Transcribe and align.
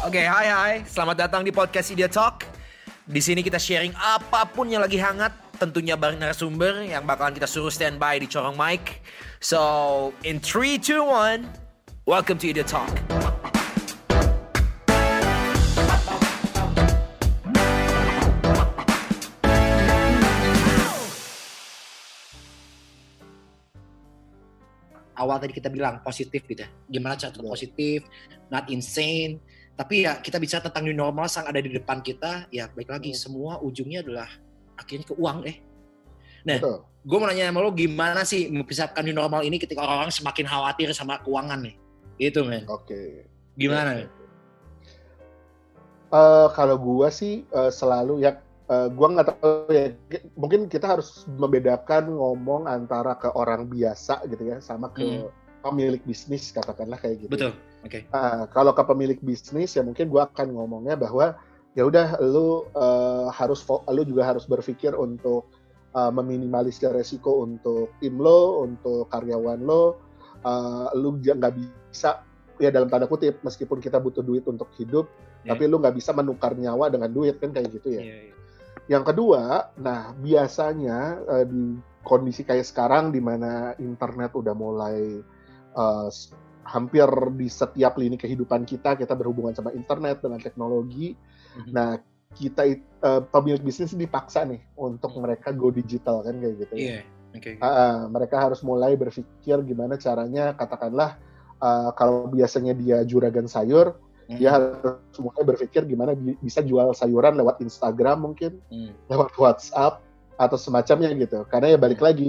Oke, 0.00 0.24
hai 0.24 0.48
hai. 0.48 0.74
Selamat 0.88 1.28
datang 1.28 1.44
di 1.44 1.52
podcast 1.52 1.92
Idea 1.92 2.08
Talk. 2.08 2.48
Di 3.04 3.20
sini 3.20 3.44
kita 3.44 3.60
sharing 3.60 3.92
apa 4.00 4.48
pun 4.48 4.64
yang 4.72 4.80
lagi 4.80 4.96
hangat, 4.96 5.28
tentunya 5.60 5.92
bareng 5.92 6.16
narasumber 6.16 6.88
yang 6.88 7.04
bakalan 7.04 7.36
kita 7.36 7.44
suruh 7.44 7.68
standby 7.68 8.16
di 8.16 8.24
corong 8.24 8.56
mic. 8.56 9.04
So, 9.44 10.16
in 10.24 10.40
3 10.40 10.80
2 10.80 11.04
1, 11.04 12.08
welcome 12.08 12.40
to 12.40 12.48
Idea 12.48 12.64
Talk. 12.64 12.88
awal 25.20 25.36
tadi 25.36 25.52
kita 25.52 25.68
bilang 25.68 26.00
positif 26.00 26.40
gitu 26.48 26.64
ya. 26.64 26.68
Gimana 26.88 27.20
cara 27.20 27.28
tetap 27.28 27.44
positif, 27.44 28.08
not 28.48 28.64
insane. 28.72 29.36
Tapi 29.76 30.04
ya 30.04 30.20
kita 30.20 30.36
bicara 30.36 30.68
tentang 30.68 30.84
new 30.84 30.96
normal 30.96 31.24
yang 31.28 31.46
ada 31.48 31.60
di 31.60 31.70
depan 31.72 32.04
kita, 32.04 32.46
ya 32.52 32.68
baik 32.72 32.90
lagi 32.92 33.16
semua 33.16 33.58
ujungnya 33.64 34.04
adalah 34.04 34.28
akhirnya 34.76 35.06
ke 35.08 35.14
uang 35.16 35.38
eh. 35.48 35.56
Nah, 36.44 36.58
gue 37.00 37.16
mau 37.20 37.28
nanya 37.28 37.48
sama 37.48 37.60
lo 37.64 37.72
gimana 37.72 38.24
sih 38.24 38.48
mempersiapkan 38.48 39.04
new 39.04 39.16
normal 39.16 39.44
ini 39.44 39.56
ketika 39.56 39.84
orang-orang 39.84 40.12
semakin 40.12 40.44
khawatir 40.48 40.88
sama 40.92 41.20
keuangan 41.24 41.64
nih? 41.64 41.76
Gitu 42.20 42.44
men. 42.44 42.68
Oke. 42.68 42.92
Okay. 42.92 43.08
Gimana? 43.56 44.04
Okay. 44.04 44.08
Uh, 46.10 46.48
kalau 46.52 46.76
gue 46.76 47.08
sih 47.08 47.46
uh, 47.54 47.70
selalu 47.70 48.24
ya 48.24 48.40
uh, 48.70 48.88
gua 48.88 49.06
nggak 49.10 49.28
tahu 49.34 49.70
ya 49.74 49.94
mungkin 50.38 50.70
kita 50.70 50.86
harus 50.96 51.26
membedakan 51.26 52.14
ngomong 52.14 52.70
antara 52.70 53.18
ke 53.18 53.28
orang 53.34 53.66
biasa 53.66 54.22
gitu 54.30 54.54
ya 54.54 54.62
sama 54.62 54.94
ke 54.94 55.02
hmm. 55.02 55.28
pemilik 55.66 56.02
bisnis 56.06 56.54
katakanlah 56.54 56.96
kayak 56.96 57.26
gitu. 57.26 57.32
Betul. 57.34 57.52
Oke. 57.80 58.04
Okay. 58.06 58.12
Uh, 58.12 58.44
kalau 58.52 58.76
ke 58.76 58.82
pemilik 58.84 59.18
bisnis 59.20 59.76
ya 59.76 59.82
mungkin 59.84 60.12
gua 60.12 60.28
akan 60.28 60.52
ngomongnya 60.52 61.00
bahwa 61.00 61.38
ya 61.72 61.86
udah 61.86 62.18
lu 62.20 62.66
uh, 62.74 63.30
harus 63.30 63.62
lu 63.88 64.02
juga 64.02 64.26
harus 64.26 64.44
berpikir 64.44 64.92
untuk 64.92 65.48
uh, 65.94 66.10
meminimalisir 66.10 66.90
resiko 66.90 67.46
untuk 67.46 67.94
tim 68.02 68.18
lo, 68.18 68.66
untuk 68.66 69.08
karyawan 69.10 69.60
lo. 69.62 69.98
Uh, 70.40 70.88
lu 70.96 71.20
nggak 71.20 71.52
bisa 71.52 72.24
ya 72.56 72.72
dalam 72.72 72.88
tanda 72.88 73.08
kutip 73.08 73.40
meskipun 73.44 73.80
kita 73.80 74.00
butuh 74.00 74.24
duit 74.24 74.44
untuk 74.48 74.68
hidup, 74.76 75.08
yeah. 75.44 75.52
tapi 75.52 75.68
lu 75.68 75.80
nggak 75.80 75.96
bisa 75.96 76.12
menukar 76.12 76.52
nyawa 76.56 76.92
dengan 76.92 77.12
duit 77.12 77.40
kan 77.40 77.52
kayak 77.52 77.72
gitu 77.72 77.96
ya. 77.96 78.02
Yeah, 78.04 78.20
yeah. 78.32 78.38
Yang 78.90 79.04
kedua, 79.14 79.70
nah 79.78 80.12
biasanya 80.16 80.98
uh, 81.24 81.44
di 81.46 81.78
kondisi 82.04 82.42
kayak 82.48 82.64
sekarang 82.64 83.12
di 83.12 83.20
mana 83.20 83.76
internet 83.76 84.32
udah 84.32 84.54
mulai 84.56 85.20
uh, 85.76 86.08
hampir 86.64 87.06
di 87.34 87.48
setiap 87.48 87.98
lini 87.98 88.20
kehidupan 88.20 88.68
kita 88.68 88.94
kita 88.94 89.12
berhubungan 89.16 89.56
sama 89.56 89.74
internet 89.74 90.22
dengan 90.22 90.40
teknologi. 90.40 91.16
Mm-hmm. 91.16 91.72
Nah, 91.72 91.98
kita 92.30 92.62
uh, 93.02 93.22
pemilik 93.26 93.62
bisnis 93.62 93.96
dipaksa 93.96 94.46
nih 94.46 94.62
untuk 94.78 95.14
mm-hmm. 95.14 95.24
mereka 95.24 95.48
go 95.50 95.68
digital 95.72 96.22
kan 96.22 96.38
kayak 96.38 96.54
gitu. 96.66 96.74
Yeah. 96.76 97.02
Okay. 97.30 97.62
Uh, 97.62 98.10
mereka 98.10 98.42
harus 98.42 98.58
mulai 98.66 98.98
berpikir 98.98 99.62
gimana 99.62 99.94
caranya 99.94 100.50
katakanlah 100.58 101.14
uh, 101.62 101.94
kalau 101.94 102.26
biasanya 102.26 102.74
dia 102.74 103.06
juragan 103.06 103.46
sayur, 103.46 103.94
Hmm. 104.30 104.38
Dia 104.38 104.50
harus 104.54 105.18
mulai 105.18 105.42
berpikir 105.42 105.82
gimana 105.90 106.14
bisa 106.38 106.62
jual 106.62 106.94
sayuran 106.94 107.34
lewat 107.34 107.58
Instagram 107.66 108.30
mungkin, 108.30 108.62
hmm. 108.70 109.10
lewat 109.10 109.34
WhatsApp 109.34 109.98
atau 110.38 110.54
semacamnya 110.54 111.10
gitu. 111.18 111.42
Karena 111.50 111.74
ya 111.74 111.78
balik 111.82 111.98
hmm. 111.98 112.06
lagi, 112.06 112.28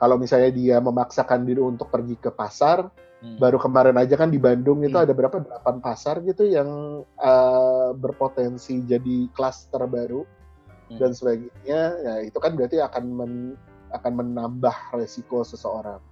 kalau 0.00 0.16
misalnya 0.16 0.48
dia 0.48 0.80
memaksakan 0.80 1.44
diri 1.44 1.60
untuk 1.60 1.92
pergi 1.92 2.16
ke 2.16 2.32
pasar, 2.32 2.88
hmm. 3.22 3.38
baru 3.38 3.56
kemarin 3.62 3.96
aja 3.96 4.18
kan 4.18 4.28
di 4.28 4.42
Bandung 4.42 4.82
itu 4.82 4.98
hmm. 4.98 5.06
ada 5.06 5.12
berapa 5.14 5.36
delapan 5.40 5.76
pasar 5.78 6.20
gitu 6.26 6.44
yang 6.44 7.02
uh, 7.22 7.94
berpotensi 7.94 8.82
jadi 8.82 9.30
klaster 9.32 9.86
baru 9.86 10.26
hmm. 10.90 10.98
dan 10.98 11.14
sebagainya. 11.14 11.80
Ya 12.02 12.14
itu 12.26 12.36
kan 12.42 12.58
berarti 12.58 12.82
akan 12.82 13.04
men, 13.14 13.32
akan 13.94 14.12
menambah 14.18 14.98
resiko 14.98 15.46
seseorang 15.46 16.02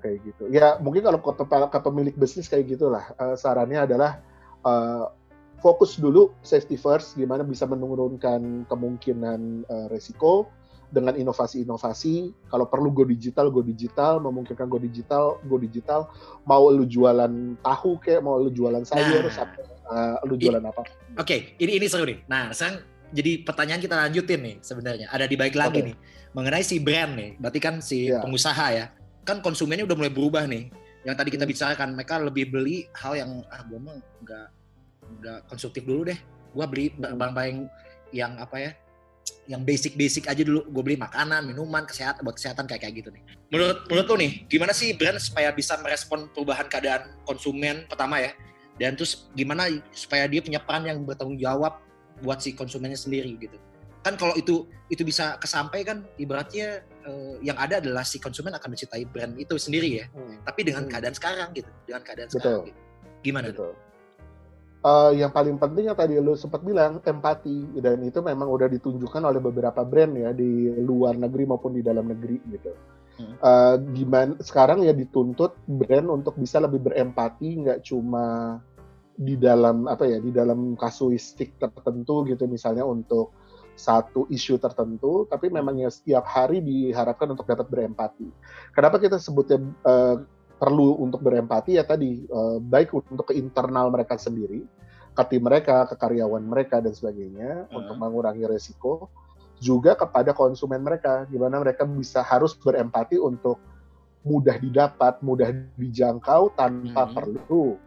kayak 0.00 0.24
gitu. 0.24 0.48
Ya 0.48 0.80
mungkin 0.80 1.04
kalau 1.04 1.20
ke, 1.20 1.44
ke 1.44 1.78
pemilik 1.84 2.16
bisnis 2.16 2.48
kayak 2.48 2.72
gitulah. 2.72 3.04
Uh, 3.20 3.36
sarannya 3.36 3.84
adalah 3.84 4.24
uh, 4.64 5.12
fokus 5.60 6.00
dulu 6.00 6.32
safety 6.40 6.80
first, 6.80 7.20
gimana 7.20 7.44
bisa 7.44 7.68
menurunkan 7.68 8.64
kemungkinan 8.64 9.68
uh, 9.68 9.86
resiko 9.92 10.48
dengan 10.90 11.14
inovasi-inovasi. 11.16 12.34
Kalau 12.50 12.66
perlu 12.66 12.90
go 12.90 13.06
digital, 13.06 13.48
go 13.48 13.62
digital, 13.62 14.20
memungkinkan 14.20 14.66
go 14.66 14.78
digital, 14.78 15.38
go 15.46 15.56
digital. 15.56 16.10
Mau 16.44 16.68
lu 16.70 16.84
jualan 16.84 17.58
tahu 17.62 17.98
kayak, 18.02 18.20
mau 18.20 18.38
lu 18.38 18.50
jualan 18.50 18.82
sayur, 18.84 19.26
nah, 19.26 19.32
sampai, 19.32 19.62
uh, 19.86 20.18
lu 20.26 20.36
jualan 20.36 20.62
apa? 20.62 20.82
Oke, 20.82 21.24
okay, 21.24 21.40
ini 21.62 21.78
ini 21.78 21.86
seru 21.86 22.04
nih. 22.04 22.22
Nah, 22.26 22.50
sekarang 22.50 22.84
jadi 23.10 23.42
pertanyaan 23.42 23.80
kita 23.82 23.94
lanjutin 23.96 24.40
nih 24.42 24.56
sebenarnya. 24.62 25.06
Ada 25.10 25.26
di 25.26 25.36
baik 25.38 25.54
lagi 25.58 25.80
okay. 25.82 25.88
nih 25.90 25.96
mengenai 26.36 26.62
si 26.62 26.76
brand 26.78 27.16
nih. 27.16 27.30
Berarti 27.38 27.58
kan 27.62 27.74
si 27.82 28.10
yeah. 28.10 28.22
pengusaha 28.22 28.66
ya, 28.74 28.86
kan 29.26 29.40
konsumennya 29.40 29.86
udah 29.86 29.96
mulai 29.96 30.12
berubah 30.12 30.44
nih. 30.46 30.70
Yang 31.00 31.16
tadi 31.16 31.30
kita 31.32 31.44
hmm. 31.48 31.52
bicarakan, 31.56 31.88
mereka 31.96 32.14
lebih 32.20 32.44
beli 32.52 32.86
hal 32.92 33.16
yang 33.16 33.30
ah 33.48 33.64
gue 33.64 33.78
mah 33.80 33.96
nggak 34.20 34.46
nggak 35.18 35.38
konsumtif 35.50 35.82
dulu 35.82 36.06
deh 36.06 36.18
gue 36.50 36.66
beli 36.66 36.86
barang-barang 36.98 37.66
yang 38.10 38.34
apa 38.38 38.56
ya 38.58 38.70
yang 39.50 39.62
basic-basic 39.66 40.30
aja 40.30 40.42
dulu 40.46 40.64
gue 40.68 40.82
beli 40.82 40.98
makanan 40.98 41.50
minuman 41.50 41.84
kesehatan 41.84 42.22
buat 42.22 42.36
kesehatan 42.36 42.64
kayak 42.70 42.86
kayak 42.86 42.94
gitu 43.02 43.08
nih 43.10 43.22
menurut 43.50 43.84
menurut 43.90 44.06
lo 44.08 44.16
nih 44.16 44.32
gimana 44.46 44.72
sih 44.74 44.94
brand 44.94 45.18
supaya 45.18 45.50
bisa 45.50 45.78
merespon 45.82 46.30
perubahan 46.30 46.66
keadaan 46.70 47.14
konsumen 47.26 47.84
pertama 47.90 48.20
ya 48.22 48.32
dan 48.80 48.96
terus 48.96 49.28
gimana 49.36 49.68
supaya 49.92 50.24
dia 50.30 50.40
punya 50.40 50.60
peran 50.62 50.88
yang 50.88 51.02
bertanggung 51.04 51.36
jawab 51.36 51.80
buat 52.24 52.40
si 52.40 52.56
konsumennya 52.56 52.96
sendiri 52.96 53.36
gitu 53.36 53.56
kan 54.00 54.16
kalau 54.16 54.32
itu 54.36 54.64
itu 54.88 55.04
bisa 55.04 55.36
kesampaikan 55.36 56.08
ibaratnya 56.16 56.80
eh, 57.04 57.34
yang 57.44 57.56
ada 57.60 57.84
adalah 57.84 58.00
si 58.00 58.16
konsumen 58.16 58.56
akan 58.56 58.72
mencintai 58.72 59.04
brand 59.04 59.36
itu 59.36 59.60
sendiri 59.60 60.00
ya 60.00 60.06
hmm. 60.08 60.48
tapi 60.48 60.64
dengan 60.64 60.88
hmm. 60.88 60.92
keadaan 60.92 61.14
sekarang 61.16 61.48
gitu 61.52 61.68
dengan 61.84 62.02
keadaan 62.04 62.28
Betul. 62.32 62.40
sekarang 62.40 62.66
gitu. 62.72 62.80
gimana 63.20 63.48
Betul. 63.52 63.72
tuh 63.76 63.89
uh, 64.84 65.12
yang 65.12 65.32
paling 65.32 65.56
penting 65.60 65.88
yang 65.92 65.98
tadi 65.98 66.16
lu 66.16 66.36
sempat 66.36 66.64
bilang 66.64 67.00
empati 67.04 67.80
dan 67.80 68.00
itu 68.04 68.20
memang 68.20 68.48
udah 68.48 68.68
ditunjukkan 68.68 69.22
oleh 69.24 69.40
beberapa 69.40 69.84
brand 69.84 70.12
ya 70.16 70.30
di 70.32 70.72
luar 70.80 71.16
negeri 71.16 71.44
maupun 71.48 71.76
di 71.76 71.82
dalam 71.84 72.08
negeri 72.08 72.38
gitu. 72.48 72.72
Hmm. 73.20 73.36
Uh, 73.44 73.76
gimana 73.92 74.32
sekarang 74.40 74.80
ya 74.80 74.96
dituntut 74.96 75.52
brand 75.68 76.08
untuk 76.08 76.40
bisa 76.40 76.56
lebih 76.56 76.80
berempati 76.80 77.48
nggak 77.66 77.80
cuma 77.84 78.56
di 79.20 79.36
dalam 79.36 79.84
apa 79.84 80.08
ya 80.08 80.16
di 80.16 80.32
dalam 80.32 80.72
kasuistik 80.80 81.60
tertentu 81.60 82.24
gitu 82.24 82.48
misalnya 82.48 82.88
untuk 82.88 83.36
satu 83.76 84.24
isu 84.32 84.56
tertentu 84.60 85.28
tapi 85.28 85.52
memang 85.52 85.76
ya 85.76 85.92
setiap 85.92 86.24
hari 86.24 86.64
diharapkan 86.64 87.28
untuk 87.32 87.44
dapat 87.44 87.68
berempati. 87.68 88.28
Kenapa 88.72 88.96
kita 88.96 89.20
sebutnya 89.20 89.60
uh, 89.84 90.24
perlu 90.60 91.00
untuk 91.00 91.24
berempati 91.24 91.80
ya 91.80 91.88
tadi 91.88 92.28
uh, 92.28 92.60
baik 92.60 92.92
untuk 92.92 93.32
ke 93.32 93.34
internal 93.40 93.88
mereka 93.88 94.20
sendiri, 94.20 94.60
ke 95.16 95.22
tim 95.32 95.40
mereka, 95.40 95.88
ke 95.88 95.96
karyawan 95.96 96.44
mereka 96.44 96.84
dan 96.84 96.92
sebagainya 96.92 97.64
uh. 97.72 97.80
untuk 97.80 97.96
mengurangi 97.96 98.44
resiko, 98.44 99.08
juga 99.56 99.96
kepada 99.96 100.36
konsumen 100.36 100.84
mereka, 100.84 101.24
gimana 101.32 101.64
mereka 101.64 101.88
bisa 101.88 102.20
harus 102.20 102.52
berempati 102.52 103.16
untuk 103.16 103.56
mudah 104.20 104.60
didapat, 104.60 105.24
mudah 105.24 105.48
dijangkau 105.80 106.52
tanpa 106.52 107.08
uh. 107.08 107.12
perlu 107.16 107.80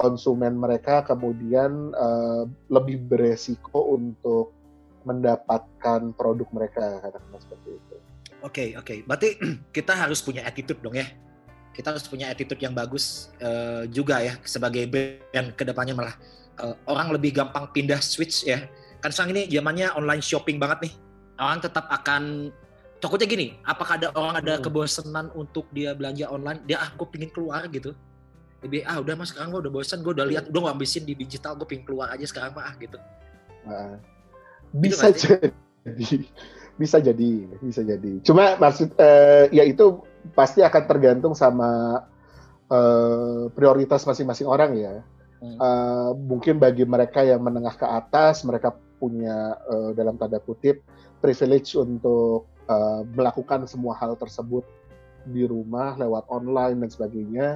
konsumen 0.00 0.56
mereka 0.56 1.04
kemudian 1.04 1.92
uh, 1.92 2.48
lebih 2.72 3.04
beresiko 3.04 3.92
untuk 3.92 4.56
mendapatkan 5.04 6.16
produk 6.16 6.48
mereka 6.48 7.00
katakanlah 7.04 7.40
seperti 7.44 7.70
itu. 7.76 7.96
Oke 8.40 8.40
okay, 8.40 8.68
oke, 8.72 8.84
okay. 8.84 8.98
berarti 9.04 9.28
kita 9.76 9.92
harus 9.92 10.24
punya 10.24 10.44
attitude 10.48 10.80
dong 10.80 10.96
ya 10.96 11.25
kita 11.76 11.92
harus 11.92 12.08
punya 12.08 12.32
attitude 12.32 12.56
yang 12.56 12.72
bagus 12.72 13.28
uh, 13.44 13.84
juga 13.92 14.24
ya 14.24 14.40
sebagai 14.48 14.88
brand 14.88 15.52
ke 15.52 15.62
depannya 15.68 15.92
malah. 15.92 16.16
Uh, 16.56 16.72
orang 16.88 17.12
lebih 17.12 17.36
gampang 17.36 17.68
pindah 17.68 18.00
switch 18.00 18.48
ya. 18.48 18.64
Kan 19.04 19.12
sekarang 19.12 19.36
ini 19.36 19.42
zamannya 19.52 19.92
online 19.92 20.24
shopping 20.24 20.56
banget 20.56 20.88
nih. 20.88 20.92
Orang 21.36 21.60
tetap 21.60 21.84
akan 21.92 22.48
takutnya 22.96 23.28
gini 23.28 23.60
apakah 23.68 24.00
ada 24.00 24.08
orang 24.16 24.40
ada 24.40 24.56
hmm. 24.56 24.64
kebosanan 24.64 25.28
untuk 25.36 25.68
dia 25.76 25.92
belanja 25.92 26.32
online? 26.32 26.64
Dia 26.64 26.80
ah 26.80 26.88
gue 26.96 27.04
pingin 27.12 27.28
keluar 27.28 27.68
gitu. 27.68 27.92
Lebih 28.64 28.88
ah 28.88 28.96
udah 29.04 29.12
mas 29.20 29.36
sekarang 29.36 29.52
gue 29.52 29.68
udah 29.68 29.72
bosan 29.76 30.00
gue 30.00 30.16
udah 30.16 30.24
lihat 30.24 30.44
udah 30.48 30.72
ngabisin 30.72 31.04
di 31.04 31.12
digital 31.12 31.60
gue 31.60 31.68
pingin 31.68 31.84
keluar 31.84 32.08
aja 32.08 32.24
sekarang 32.24 32.56
mah 32.56 32.72
ah 32.72 32.74
gitu. 32.80 32.96
Nah, 33.68 34.00
bisa 34.72 35.12
gitu 35.12 35.52
jadi 35.84 36.08
bisa 36.80 36.96
jadi 37.04 37.30
bisa 37.60 37.80
jadi. 37.84 38.12
Cuma 38.24 38.56
maksud 38.56 38.96
uh, 38.96 39.44
ya 39.52 39.68
itu 39.68 40.00
pasti 40.32 40.64
akan 40.64 40.82
tergantung 40.88 41.34
sama 41.36 42.02
uh, 42.70 43.50
prioritas 43.52 44.02
masing-masing 44.08 44.48
orang 44.48 44.72
ya. 44.74 44.94
Hmm. 45.36 45.56
Uh, 45.60 46.10
mungkin 46.16 46.56
bagi 46.56 46.88
mereka 46.88 47.20
yang 47.20 47.44
menengah 47.44 47.76
ke 47.76 47.84
atas, 47.84 48.42
mereka 48.42 48.72
punya 48.96 49.60
uh, 49.68 49.92
dalam 49.92 50.16
tanda 50.16 50.40
kutip 50.40 50.80
privilege 51.20 51.76
untuk 51.76 52.48
uh, 52.68 53.04
melakukan 53.12 53.68
semua 53.68 53.96
hal 54.00 54.16
tersebut 54.16 54.64
di 55.26 55.44
rumah 55.44 55.96
lewat 55.98 56.28
online 56.30 56.86
dan 56.86 56.90
sebagainya. 56.90 57.48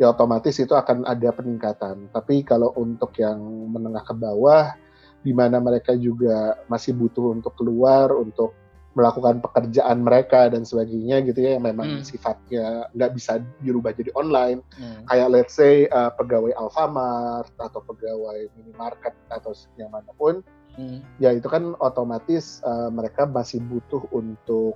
ya 0.00 0.16
otomatis 0.16 0.56
itu 0.56 0.72
akan 0.72 1.04
ada 1.04 1.28
peningkatan. 1.28 2.08
Tapi 2.08 2.40
kalau 2.40 2.72
untuk 2.80 3.12
yang 3.20 3.36
menengah 3.68 4.00
ke 4.00 4.16
bawah, 4.16 4.72
di 5.20 5.36
mana 5.36 5.60
mereka 5.60 5.92
juga 5.92 6.56
masih 6.72 6.96
butuh 6.96 7.36
untuk 7.36 7.52
keluar, 7.60 8.08
untuk 8.16 8.56
melakukan 8.98 9.38
pekerjaan 9.38 10.02
mereka 10.02 10.50
dan 10.50 10.66
sebagainya 10.66 11.22
gitu 11.22 11.38
ya 11.46 11.54
yang 11.54 11.64
memang 11.64 12.02
hmm. 12.02 12.02
sifatnya 12.02 12.90
nggak 12.90 13.12
bisa 13.14 13.38
dirubah 13.62 13.94
jadi 13.94 14.10
online 14.18 14.66
hmm. 14.74 15.06
kayak 15.06 15.28
let's 15.30 15.54
say 15.54 15.86
uh, 15.94 16.10
pegawai 16.18 16.50
Alfamart 16.58 17.54
atau 17.62 17.80
pegawai 17.86 18.50
minimarket 18.58 19.14
atau 19.30 19.54
yang 19.78 19.94
mana 19.94 20.10
pun 20.18 20.42
hmm. 20.74 21.22
ya 21.22 21.30
itu 21.30 21.46
kan 21.46 21.78
otomatis 21.78 22.58
uh, 22.66 22.90
mereka 22.90 23.30
masih 23.30 23.62
butuh 23.62 24.02
untuk 24.10 24.74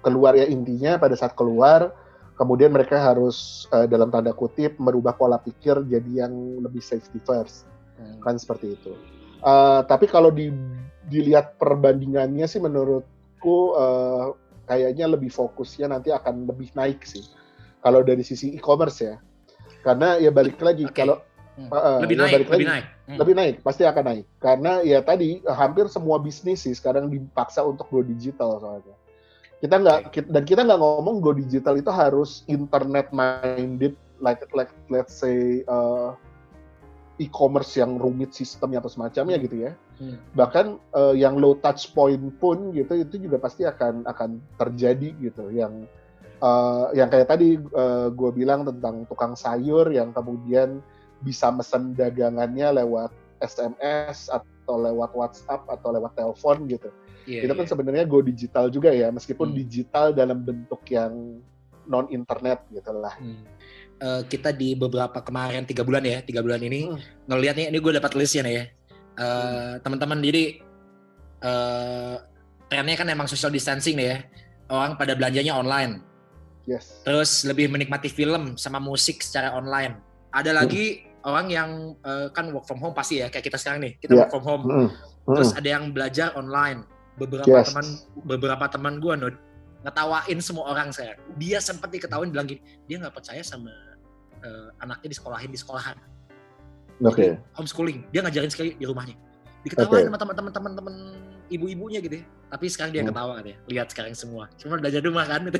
keluar 0.00 0.32
ya 0.32 0.48
intinya 0.48 0.96
pada 0.96 1.12
saat 1.12 1.36
keluar 1.36 1.92
kemudian 2.40 2.72
mereka 2.72 2.96
harus 2.96 3.68
uh, 3.76 3.84
dalam 3.84 4.08
tanda 4.08 4.32
kutip 4.32 4.80
merubah 4.80 5.12
pola 5.12 5.36
pikir 5.36 5.84
jadi 5.92 6.24
yang 6.24 6.32
lebih 6.64 6.80
safety 6.80 7.20
first 7.20 7.68
hmm. 8.00 8.16
kan 8.24 8.40
seperti 8.40 8.80
itu 8.80 8.96
uh, 9.44 9.84
tapi 9.84 10.08
kalau 10.08 10.32
di, 10.32 10.48
dilihat 11.12 11.60
perbandingannya 11.60 12.48
sih 12.48 12.64
menurut 12.64 13.04
menurutku 13.42 13.74
uh, 13.74 14.24
kayaknya 14.70 15.06
lebih 15.10 15.30
fokusnya 15.34 15.90
nanti 15.90 16.14
akan 16.14 16.46
lebih 16.46 16.70
naik 16.78 17.02
sih 17.02 17.26
kalau 17.82 18.06
dari 18.06 18.22
sisi 18.22 18.54
e-commerce 18.54 19.02
ya 19.02 19.18
karena 19.82 20.22
ya 20.22 20.30
balik 20.30 20.62
lagi 20.62 20.86
okay. 20.86 21.02
kalau 21.02 21.18
hmm. 21.58 21.68
uh, 21.74 21.98
lebih 22.06 22.16
ya 22.16 22.22
naik 22.22 22.32
balik 22.32 22.48
lebih 22.48 22.66
lagi, 22.66 22.72
naik 22.72 22.86
hmm. 22.86 23.18
lebih 23.18 23.34
naik 23.34 23.54
pasti 23.66 23.82
akan 23.82 24.04
naik 24.06 24.26
karena 24.38 24.72
ya 24.86 24.98
tadi 25.02 25.42
hampir 25.50 25.90
semua 25.90 26.22
bisnis 26.22 26.62
sih 26.62 26.74
sekarang 26.74 27.10
dipaksa 27.10 27.66
untuk 27.66 27.90
go 27.90 28.00
digital 28.06 28.62
soalnya 28.62 28.94
kita 29.58 29.74
nggak 29.78 29.98
okay. 30.10 30.22
dan 30.30 30.42
kita 30.46 30.62
nggak 30.62 30.78
ngomong 30.78 31.18
go 31.18 31.34
digital 31.34 31.74
itu 31.74 31.90
harus 31.90 32.46
internet 32.46 33.10
minded 33.10 33.98
like 34.22 34.46
like 34.54 34.70
let's 34.86 35.18
say 35.18 35.66
uh, 35.66 36.14
e-commerce 37.20 37.76
yang 37.76 38.00
rumit 38.00 38.32
sistemnya 38.32 38.80
atau 38.80 38.92
semacamnya 38.92 39.36
gitu 39.40 39.68
ya 39.68 39.72
Hmm. 40.02 40.18
Bahkan 40.34 40.66
uh, 40.98 41.14
yang 41.14 41.38
low 41.38 41.54
touch 41.62 41.94
point 41.94 42.34
pun 42.42 42.74
gitu 42.74 42.98
itu 42.98 43.22
juga 43.22 43.38
pasti 43.38 43.62
akan 43.62 44.02
akan 44.02 44.42
terjadi 44.58 45.14
gitu. 45.22 45.46
Yang 45.54 45.86
uh, 46.42 46.90
yang 46.90 47.06
kayak 47.06 47.30
tadi 47.30 47.54
uh, 47.54 48.10
gue 48.10 48.30
bilang 48.34 48.66
tentang 48.66 49.06
tukang 49.06 49.38
sayur 49.38 49.86
yang 49.94 50.10
kemudian 50.10 50.82
bisa 51.22 51.54
mesen 51.54 51.94
dagangannya 51.94 52.82
lewat 52.82 53.14
SMS 53.38 54.26
atau 54.26 54.74
lewat 54.82 55.14
WhatsApp 55.14 55.70
atau 55.70 55.94
lewat 55.94 56.18
telepon 56.18 56.66
gitu. 56.66 56.90
Yeah, 57.22 57.46
itu 57.46 57.54
kan 57.54 57.62
yeah. 57.62 57.70
sebenarnya 57.70 58.04
go 58.10 58.18
digital 58.18 58.66
juga 58.66 58.90
ya, 58.90 59.14
meskipun 59.14 59.54
hmm. 59.54 59.58
digital 59.62 60.10
dalam 60.10 60.42
bentuk 60.42 60.82
yang 60.90 61.38
non 61.88 62.06
internet 62.10 62.66
gitu 62.70 62.92
lah. 62.94 63.14
Hmm. 63.18 63.42
Uh, 64.02 64.22
kita 64.26 64.50
di 64.50 64.74
beberapa 64.74 65.22
kemarin 65.22 65.62
tiga 65.62 65.86
bulan 65.86 66.02
ya, 66.02 66.18
tiga 66.26 66.42
bulan 66.42 66.58
ini 66.58 66.90
hmm. 66.90 67.30
ngelihat 67.30 67.54
nih, 67.54 67.66
ini 67.70 67.78
gue 67.78 67.92
dapat 67.94 68.12
listnya 68.18 68.42
nih 68.42 68.54
ya 68.58 68.64
uh, 69.18 69.74
teman-teman 69.82 70.22
jadi 70.24 70.44
uh, 71.44 72.16
trennya 72.68 72.96
kan 72.96 73.08
emang 73.10 73.28
social 73.28 73.52
distancing 73.52 73.98
nih 73.98 74.06
ya 74.08 74.18
orang 74.72 74.96
pada 74.96 75.12
belanjanya 75.12 75.58
online 75.58 76.00
yes 76.64 77.02
terus 77.04 77.44
lebih 77.44 77.68
menikmati 77.68 78.08
film 78.08 78.56
sama 78.56 78.80
musik 78.80 79.20
secara 79.20 79.52
online 79.52 79.98
ada 80.32 80.54
hmm. 80.54 80.58
lagi 80.64 80.84
hmm. 81.02 81.28
orang 81.28 81.46
yang 81.52 81.70
uh, 82.06 82.28
kan 82.32 82.48
work 82.54 82.64
from 82.64 82.80
home 82.80 82.96
pasti 82.96 83.20
ya 83.20 83.28
kayak 83.28 83.52
kita 83.52 83.58
sekarang 83.60 83.84
nih 83.84 83.92
kita 84.00 84.12
yeah. 84.16 84.20
work 84.24 84.30
from 84.32 84.44
home 84.44 84.64
hmm. 84.64 84.88
Hmm. 85.28 85.36
terus 85.36 85.52
ada 85.52 85.68
yang 85.68 85.92
belajar 85.92 86.32
online 86.38 86.86
beberapa 87.20 87.44
yes. 87.44 87.68
teman 87.70 87.86
beberapa 88.24 88.64
teman 88.72 88.96
gue 88.98 89.14
ngetawain 89.82 90.38
semua 90.38 90.70
orang 90.70 90.94
saya 90.94 91.18
dia 91.38 91.58
sempat 91.58 91.90
diketawain 91.90 92.30
bilang 92.30 92.46
gini 92.46 92.62
dia 92.86 93.02
nggak 93.02 93.14
percaya 93.14 93.42
sama 93.42 93.70
uh, 94.42 94.68
anaknya 94.78 95.10
disekolahin 95.10 95.50
di 95.50 95.58
sekolahan 95.58 95.98
Oke. 97.02 97.16
Okay. 97.18 97.30
Homeschooling. 97.58 97.98
Dia 98.14 98.22
ngajarin 98.22 98.50
sekali 98.52 98.70
di 98.78 98.84
rumahnya. 98.86 99.18
Diketawain 99.66 100.06
okay. 100.06 100.10
sama 100.10 100.18
teman-teman 100.18 100.52
teman-teman 100.54 100.94
ibu-ibunya 101.50 101.98
gitu 101.98 102.22
ya. 102.22 102.24
Tapi 102.52 102.66
sekarang 102.70 102.92
dia 102.94 103.02
hmm. 103.02 103.10
ketawa 103.10 103.32
kan 103.42 103.44
ya. 103.46 103.56
Lihat 103.66 103.88
sekarang 103.90 104.14
semua. 104.14 104.44
Cuma 104.54 104.78
belajar 104.78 105.00
rumah 105.02 105.24
kan 105.26 105.40
gitu. 105.50 105.58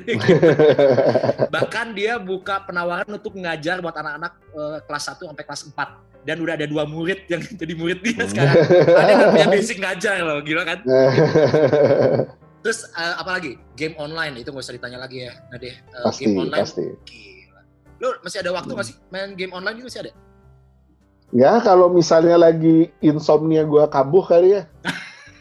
Bahkan 1.54 1.86
dia 1.98 2.18
buka 2.22 2.62
penawaran 2.62 3.10
untuk 3.10 3.34
ngajar 3.34 3.82
buat 3.82 3.94
anak-anak 3.94 4.32
uh, 4.54 4.78
kelas 4.86 5.04
1 5.10 5.30
sampai 5.34 5.44
kelas 5.46 5.62
4 5.74 6.12
dan 6.22 6.38
udah 6.38 6.54
ada 6.54 6.70
dua 6.70 6.86
murid 6.86 7.26
yang 7.26 7.42
jadi 7.60 7.74
murid 7.74 7.98
dia 7.98 8.22
sekarang. 8.30 8.54
ada 8.94 9.34
yang 9.34 9.50
basic 9.50 9.82
ngajar 9.82 10.22
loh, 10.22 10.38
gila 10.38 10.62
kan? 10.62 10.78
Terus 12.62 12.86
uh, 12.94 13.14
apa 13.18 13.30
lagi? 13.38 13.58
Game 13.74 13.98
online 13.98 14.38
itu 14.38 14.54
nggak 14.54 14.62
usah 14.62 14.78
ditanya 14.78 14.98
lagi 15.02 15.26
ya, 15.26 15.34
Nade. 15.50 15.74
Uh, 15.90 16.06
pasti, 16.06 16.22
game 16.24 16.38
online. 16.38 16.62
Pasti. 16.62 16.84
Gila. 17.04 17.60
Lu 17.98 18.08
masih 18.22 18.38
ada 18.38 18.50
waktu 18.54 18.70
nggak 18.70 18.86
hmm. 18.86 18.98
sih 19.02 19.10
main 19.10 19.30
game 19.34 19.54
online 19.54 19.76
juga 19.82 19.86
masih 19.90 20.02
ada? 20.06 20.12
Ya 21.32 21.52
kalau 21.64 21.88
misalnya 21.88 22.36
lagi 22.36 22.92
insomnia 23.00 23.66
gue 23.66 23.82
kambuh 23.90 24.22
kali 24.22 24.62
ya. 24.62 24.62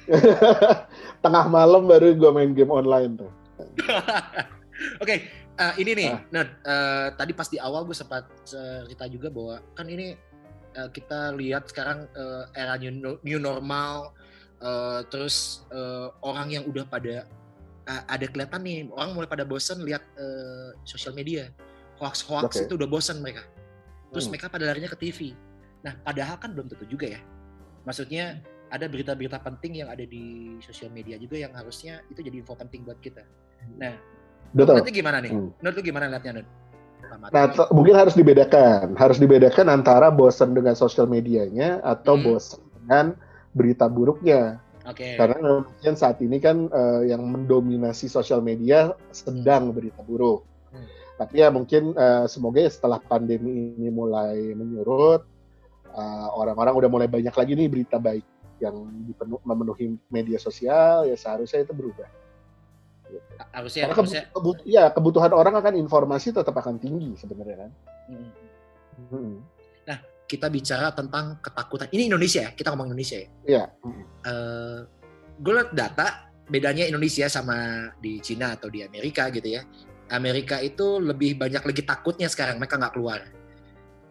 Tengah 1.23 1.45
malam 1.51 1.85
baru 1.85 2.17
gue 2.17 2.31
main 2.33 2.51
game 2.57 2.73
online 2.73 3.21
tuh. 3.21 3.31
Oke, 4.97 5.05
okay, 5.05 5.17
uh, 5.61 5.77
eh, 5.77 5.85
ini 5.85 5.91
nih, 5.93 6.09
ah. 6.09 6.47
Uh, 6.65 7.07
tadi 7.13 7.37
pas 7.37 7.45
di 7.45 7.61
awal 7.61 7.85
gue 7.85 7.93
sempat 7.93 8.25
cerita 8.41 9.05
juga 9.05 9.29
bahwa 9.29 9.61
kan 9.77 9.85
ini 9.85 10.17
uh, 10.73 10.89
kita 10.89 11.37
lihat 11.37 11.69
sekarang 11.69 12.09
uh, 12.17 12.49
era 12.57 12.81
new, 12.81 13.21
new 13.21 13.37
normal, 13.37 14.15
uh, 14.61 15.01
terus 15.09 15.65
uh, 15.73 16.13
orang 16.21 16.53
yang 16.53 16.63
udah 16.69 16.85
pada 16.87 17.27
uh, 17.89 18.03
ada 18.07 18.25
kelihatan 18.29 18.61
nih, 18.63 18.79
orang 18.93 19.17
mulai 19.17 19.29
pada 19.29 19.43
bosen 19.43 19.81
lihat 19.83 20.01
uh, 20.15 20.77
sosial 20.87 21.17
media, 21.17 21.51
hoax-hoax 21.99 22.55
okay. 22.55 22.65
itu 22.69 22.77
udah 22.77 22.89
bosen 22.89 23.19
mereka, 23.19 23.43
terus 24.15 24.25
hmm. 24.25 24.37
mereka 24.37 24.47
pada 24.47 24.65
larinya 24.69 24.89
ke 24.89 24.97
TV 24.97 25.35
Nah, 25.81 25.93
padahal 26.05 26.37
kan 26.37 26.53
belum 26.53 26.69
tentu 26.69 26.85
juga 26.85 27.09
ya. 27.09 27.21
Maksudnya 27.85 28.39
ada 28.71 28.85
berita-berita 28.87 29.41
penting 29.41 29.83
yang 29.83 29.89
ada 29.91 30.05
di 30.05 30.55
sosial 30.63 30.93
media 30.93 31.19
juga 31.19 31.35
yang 31.35 31.51
harusnya 31.51 31.99
itu 32.07 32.23
jadi 32.23 32.39
info 32.39 32.55
penting 32.55 32.85
buat 32.85 33.01
kita. 33.01 33.25
Nah, 33.81 33.97
Betul. 34.53 34.79
nanti 34.79 34.93
gimana 34.93 35.17
nih? 35.19 35.33
Hmm. 35.33 35.49
Menurut 35.59 35.75
lu 35.81 35.83
gimana 35.83 36.05
lihatnya, 36.07 36.31
Nun? 36.41 36.47
Nah, 37.33 37.51
mungkin 37.73 37.97
harus 37.97 38.15
dibedakan. 38.15 38.95
Harus 38.95 39.17
dibedakan 39.19 39.67
antara 39.67 40.13
bosan 40.13 40.55
dengan 40.55 40.77
sosial 40.77 41.09
medianya 41.09 41.81
atau 41.81 42.15
hmm. 42.15 42.23
bosan 42.23 42.61
dengan 42.77 43.05
berita 43.51 43.87
buruknya. 43.87 44.59
Okay. 44.81 45.13
Karena 45.13 45.61
mungkin 45.61 45.93
saat 45.93 46.17
ini 46.25 46.41
kan 46.41 46.65
uh, 46.73 47.05
yang 47.05 47.21
mendominasi 47.21 48.09
sosial 48.09 48.41
media 48.41 48.97
sedang 49.13 49.69
berita 49.69 50.01
buruk. 50.01 50.41
Hmm. 50.73 50.87
Tapi 51.21 51.45
ya 51.45 51.53
mungkin 51.53 51.93
uh, 51.93 52.25
semoga 52.25 52.65
ya 52.65 52.71
setelah 52.73 52.97
pandemi 52.97 53.77
ini 53.77 53.93
mulai 53.93 54.57
menyurut, 54.57 55.21
eh, 55.91 56.27
orang-orang 56.33 56.73
udah 56.73 56.89
mulai 56.89 57.07
banyak 57.11 57.35
lagi 57.35 57.51
nih 57.53 57.69
berita 57.69 58.01
baik 58.01 58.25
yang 58.57 58.89
dipenuh, 59.05 59.37
memenuhi 59.45 60.01
media 60.09 60.41
sosial 60.41 61.05
ya 61.05 61.13
seharusnya 61.13 61.61
itu 61.61 61.73
berubah. 61.77 62.09
Harusnya, 63.51 63.91
Karena 63.91 63.97
harusnya. 64.01 64.23
Kebut, 64.31 64.57
ya 64.63 64.83
kebutuhan 64.89 65.33
orang 65.35 65.59
akan 65.59 65.75
informasi 65.75 66.31
tetap 66.31 66.55
akan 66.55 66.79
tinggi 66.79 67.13
sebenarnya 67.19 67.67
kan. 67.67 67.71
Hmm. 68.07 68.29
Hmm. 69.11 69.35
Kita 70.31 70.47
bicara 70.47 70.95
tentang 70.95 71.43
ketakutan. 71.43 71.91
Ini 71.91 72.07
Indonesia 72.07 72.47
ya, 72.47 72.51
kita 72.55 72.71
ngomong 72.71 72.95
Indonesia 72.95 73.19
ya. 73.19 73.29
Iya. 73.43 73.63
Hmm. 73.83 74.03
Uh, 74.23 74.79
gue 75.43 75.53
lihat 75.59 75.75
data 75.75 76.31
bedanya 76.47 76.87
Indonesia 76.87 77.27
sama 77.27 77.91
di 77.99 78.23
Cina 78.23 78.55
atau 78.55 78.71
di 78.71 78.79
Amerika 78.79 79.27
gitu 79.27 79.59
ya. 79.59 79.67
Amerika 80.07 80.63
itu 80.63 81.03
lebih 81.03 81.35
banyak 81.35 81.63
lagi 81.67 81.83
takutnya 81.83 82.31
sekarang 82.31 82.59
mereka 82.59 82.79
nggak 82.79 82.95
keluar 82.95 83.19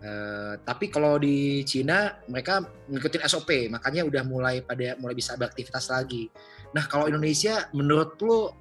Uh, 0.00 0.56
tapi 0.64 0.88
kalau 0.88 1.20
di 1.20 1.60
Cina 1.68 2.16
mereka 2.24 2.64
mengikuti 2.88 3.20
SOP, 3.20 3.68
makanya 3.68 4.00
udah 4.08 4.24
mulai 4.24 4.64
pada 4.64 4.96
mulai 4.96 5.12
bisa 5.12 5.36
beraktivitas 5.36 5.92
lagi. 5.92 6.32
Nah 6.72 6.88
kalau 6.88 7.04
Indonesia, 7.04 7.68
menurut 7.76 8.16
lo 8.24 8.56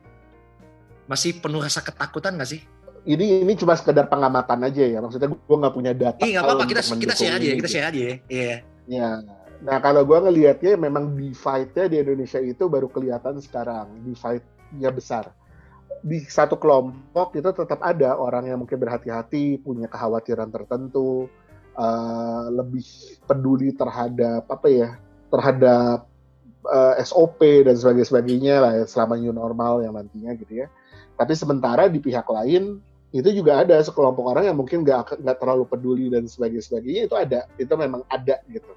masih 1.07 1.39
penuh 1.39 1.63
rasa 1.63 1.79
ketakutan 1.79 2.35
nggak 2.35 2.59
sih? 2.59 2.61
Ini 3.07 3.47
ini 3.47 3.53
cuma 3.55 3.77
sekedar 3.79 4.11
pengamatan 4.11 4.59
aja 4.65 4.83
ya, 4.83 4.99
maksudnya 4.99 5.31
gue 5.31 5.57
nggak 5.59 5.75
punya 5.75 5.91
data. 5.95 6.23
Iya 6.23 6.39
nggak 6.39 6.45
apa-apa, 6.45 6.65
kita 6.67 6.81
kita 6.97 7.15
share 7.15 7.35
aja, 7.39 7.47
kita 7.55 7.69
share 7.69 7.87
aja. 7.87 7.99
Iya. 8.27 8.55
Yeah. 8.89 9.15
Nah 9.63 9.77
kalau 9.83 10.03
gue 10.07 10.17
ngelihatnya 10.19 10.79
memang 10.79 11.15
divide-nya 11.15 11.85
di 11.91 11.95
Indonesia 11.99 12.39
itu 12.39 12.67
baru 12.67 12.87
kelihatan 12.91 13.39
sekarang, 13.43 13.91
divide-nya 14.03 14.89
besar 14.91 15.31
di 15.99 16.23
satu 16.23 16.55
kelompok 16.55 17.35
itu 17.35 17.49
tetap 17.51 17.79
ada 17.83 18.15
orang 18.15 18.47
yang 18.47 18.63
mungkin 18.63 18.79
berhati-hati, 18.79 19.59
punya 19.59 19.91
kekhawatiran 19.91 20.47
tertentu, 20.47 21.27
uh, 21.75 22.47
lebih 22.51 22.85
peduli 23.27 23.75
terhadap 23.75 24.47
apa 24.47 24.67
ya, 24.71 24.89
terhadap 25.27 26.07
uh, 26.65 26.95
eh, 26.95 27.03
SOP 27.03 27.67
dan 27.67 27.75
sebagainya 27.75 28.63
lah 28.63 28.71
ya, 28.79 28.85
selama 28.87 29.19
new 29.19 29.35
normal 29.35 29.83
yang 29.83 29.95
nantinya 29.95 30.31
gitu 30.39 30.65
ya. 30.65 30.67
Tapi 31.19 31.35
sementara 31.35 31.91
di 31.91 31.99
pihak 31.99 32.27
lain 32.31 32.79
itu 33.09 33.29
juga 33.33 33.65
ada 33.65 33.81
sekelompok 33.81 34.25
orang 34.37 34.53
yang 34.53 34.57
mungkin 34.57 34.85
nggak 34.85 35.17
nggak 35.21 35.37
terlalu 35.41 35.65
peduli 35.65 36.13
dan 36.13 36.29
sebagainya 36.29 37.09
itu 37.09 37.15
ada, 37.17 37.49
itu 37.57 37.73
memang 37.73 38.05
ada 38.09 38.37
gitu, 38.45 38.69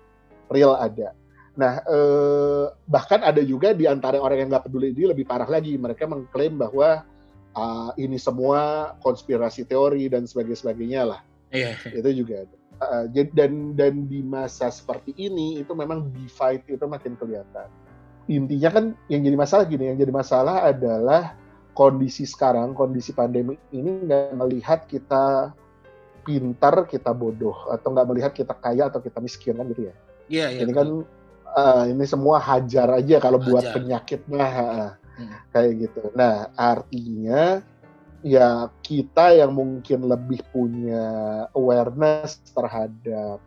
real 0.48 0.72
ada. 0.76 1.12
Nah, 1.52 1.84
eh, 1.84 2.64
bahkan 2.88 3.20
ada 3.20 3.44
juga 3.44 3.76
di 3.76 3.84
antara 3.84 4.16
orang 4.16 4.40
yang 4.40 4.48
nggak 4.48 4.64
peduli 4.72 4.96
ini 4.96 5.12
lebih 5.12 5.28
parah 5.28 5.44
lagi. 5.44 5.76
Mereka 5.76 6.08
mengklaim 6.08 6.56
bahwa 6.56 7.04
uh, 7.52 7.90
ini 8.00 8.16
semua 8.16 8.94
konspirasi 9.04 9.68
teori 9.68 10.08
dan 10.08 10.24
sebagainya 10.24 11.12
lah. 11.12 11.20
Iya. 11.52 11.76
Itu 11.92 12.24
juga 12.24 12.48
ada. 12.48 12.56
Uh, 12.82 13.04
dan 13.36 13.76
dan 13.76 14.08
di 14.08 14.24
masa 14.24 14.72
seperti 14.72 15.14
ini 15.14 15.60
itu 15.60 15.70
memang 15.76 16.08
divide 16.10 16.64
itu 16.66 16.84
makin 16.88 17.14
kelihatan. 17.20 17.68
Intinya 18.32 18.70
kan 18.72 18.84
yang 19.12 19.22
jadi 19.22 19.36
masalah 19.36 19.64
gini, 19.68 19.92
yang 19.92 19.98
jadi 20.00 20.12
masalah 20.14 20.72
adalah 20.72 21.36
kondisi 21.72 22.28
sekarang, 22.28 22.76
kondisi 22.76 23.16
pandemi 23.16 23.56
ini 23.72 24.04
nggak 24.04 24.36
melihat 24.36 24.80
kita 24.88 25.52
pintar, 26.22 26.86
kita 26.86 27.10
bodoh, 27.10 27.66
atau 27.72 27.90
nggak 27.90 28.08
melihat 28.08 28.32
kita 28.32 28.54
kaya 28.54 28.88
atau 28.92 29.02
kita 29.02 29.18
miskin 29.18 29.58
kan 29.58 29.66
gitu 29.72 29.90
ya. 29.90 29.94
Iya, 30.30 30.46
iya. 30.54 30.60
Ini 30.64 30.72
kan 30.72 30.88
uh, 31.56 31.84
ini 31.88 32.04
semua 32.08 32.38
hajar 32.40 32.88
aja 32.96 33.16
kalau 33.20 33.40
buat 33.42 33.64
penyakitnya 33.72 34.46
hmm. 35.18 35.32
kayak 35.52 35.72
gitu. 35.88 36.02
Nah 36.16 36.48
artinya 36.54 37.60
ya 38.22 38.70
kita 38.86 39.34
yang 39.34 39.52
mungkin 39.52 40.06
lebih 40.06 40.40
punya 40.54 41.04
awareness 41.58 42.38
terhadap 42.54 43.42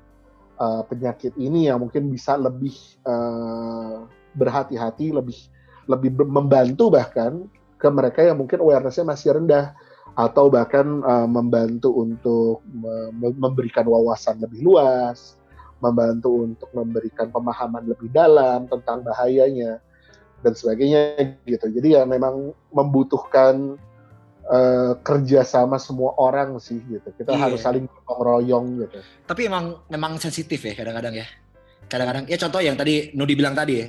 uh, 0.60 0.84
penyakit 0.86 1.32
ini 1.40 1.72
yang 1.72 1.80
mungkin 1.80 2.12
bisa 2.12 2.36
lebih 2.36 2.76
uh, 3.08 4.04
berhati-hati, 4.36 5.16
lebih 5.16 5.40
lebih 5.86 6.18
membantu 6.28 6.92
bahkan 6.92 7.48
ke 7.76 7.88
mereka 7.92 8.24
yang 8.24 8.40
mungkin 8.40 8.64
awarenessnya 8.64 9.06
masih 9.06 9.36
rendah 9.36 9.76
atau 10.16 10.48
bahkan 10.48 11.04
uh, 11.04 11.28
membantu 11.28 11.92
untuk 11.92 12.64
memberikan 13.36 13.84
wawasan 13.84 14.40
lebih 14.40 14.64
luas, 14.64 15.36
membantu 15.84 16.48
untuk 16.48 16.70
memberikan 16.72 17.28
pemahaman 17.30 17.84
lebih 17.84 18.08
dalam 18.16 18.64
tentang 18.72 19.04
bahayanya 19.04 19.84
dan 20.40 20.54
sebagainya 20.56 21.20
gitu. 21.44 21.68
Jadi 21.68 22.00
ya 22.00 22.08
memang 22.08 22.56
membutuhkan 22.72 23.76
uh, 24.48 24.94
kerjasama 25.04 25.76
semua 25.76 26.16
orang 26.16 26.58
sih 26.64 26.80
gitu. 26.88 27.12
Kita 27.12 27.36
iya. 27.36 27.50
harus 27.50 27.60
saling 27.60 27.86
royong 28.08 28.88
gitu. 28.88 29.00
Tapi 29.28 29.42
emang 29.52 29.84
memang 29.92 30.16
sensitif 30.22 30.64
ya 30.64 30.74
kadang-kadang 30.78 31.20
ya. 31.20 31.28
Kadang-kadang 31.92 32.24
ya 32.32 32.38
contoh 32.40 32.62
yang 32.64 32.80
tadi 32.80 33.12
Nudi 33.14 33.34
bilang 33.36 33.54
tadi 33.58 33.84
ya. 33.84 33.88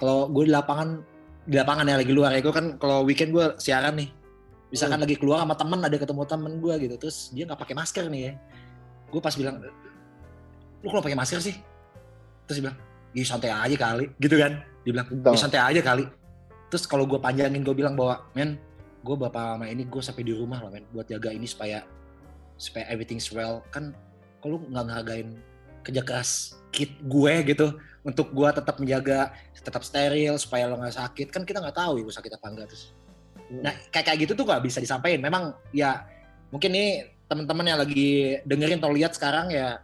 Kalau 0.00 0.32
gue 0.32 0.48
di 0.48 0.52
lapangan 0.52 1.04
di 1.46 1.56
lapangan 1.56 1.88
ya 1.88 1.96
lagi 1.96 2.12
luar. 2.12 2.36
Ya 2.36 2.40
gue 2.44 2.54
kan 2.54 2.76
kalau 2.76 3.04
weekend 3.06 3.32
gue 3.32 3.56
siaran 3.60 3.96
nih. 3.96 4.08
Misalkan 4.70 5.02
hmm. 5.02 5.04
lagi 5.08 5.16
keluar 5.18 5.42
sama 5.42 5.54
temen 5.58 5.80
ada 5.82 5.96
ketemu 5.96 6.22
temen 6.28 6.52
gue 6.62 6.74
gitu. 6.88 6.94
Terus 7.00 7.16
dia 7.34 7.44
nggak 7.48 7.60
pakai 7.60 7.74
masker 7.74 8.04
nih 8.06 8.20
ya. 8.20 8.32
Gue 9.10 9.20
pas 9.20 9.34
bilang 9.34 9.58
lu 10.80 10.88
kalau 10.88 11.02
pakai 11.02 11.18
masker 11.18 11.40
sih? 11.42 11.56
Terus 12.46 12.56
dia 12.60 12.64
bilang 12.68 12.78
Ih 13.10 13.26
santai 13.26 13.50
aja 13.50 13.76
kali. 13.76 14.06
Gitu 14.22 14.36
kan. 14.38 14.62
Dia 14.86 14.90
bilang 14.94 15.08
Ih 15.10 15.40
santai 15.40 15.60
aja 15.60 15.80
kali. 15.82 16.04
Terus 16.70 16.86
kalau 16.86 17.04
gue 17.08 17.18
panjangin 17.18 17.66
gue 17.66 17.74
bilang 17.74 17.98
bahwa 17.98 18.22
men 18.36 18.54
gue 19.00 19.16
bapak 19.16 19.56
sama 19.58 19.66
ini 19.66 19.88
gue 19.88 20.02
sampai 20.04 20.22
di 20.22 20.36
rumah 20.36 20.60
loh 20.60 20.70
men 20.70 20.84
buat 20.92 21.08
jaga 21.08 21.32
ini 21.32 21.48
supaya 21.48 21.82
supaya 22.54 22.86
everything's 22.86 23.26
well. 23.34 23.64
Kan 23.74 23.96
kalau 24.38 24.62
nggak 24.62 24.84
ngargain 24.86 25.28
kerja 25.82 26.02
keras 26.04 26.60
kit 26.70 26.94
gue 27.02 27.34
gitu 27.48 27.74
untuk 28.00 28.32
gue 28.32 28.48
tetap 28.48 28.80
menjaga 28.80 29.34
tetap 29.60 29.84
steril 29.84 30.40
supaya 30.40 30.64
lo 30.64 30.80
nggak 30.80 30.96
sakit 30.96 31.28
kan 31.28 31.44
kita 31.44 31.60
nggak 31.60 31.76
tahu 31.76 32.00
ya 32.00 32.02
gue 32.08 32.14
sakit 32.16 32.32
apa 32.32 32.46
enggak 32.48 32.66
terus 32.72 32.96
Hmm. 33.50 33.66
Nah 33.66 33.74
kayak 33.90 34.06
kayak 34.06 34.18
gitu 34.24 34.32
tuh 34.38 34.46
gak 34.46 34.62
bisa 34.62 34.78
disampaikan. 34.78 35.20
Memang 35.20 35.58
ya 35.74 36.06
mungkin 36.54 36.70
nih 36.70 37.10
teman-teman 37.26 37.66
yang 37.66 37.78
lagi 37.82 38.38
dengerin 38.46 38.78
atau 38.78 38.94
lihat 38.94 39.12
sekarang 39.14 39.50
ya 39.50 39.82